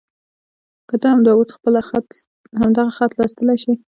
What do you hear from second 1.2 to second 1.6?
اوس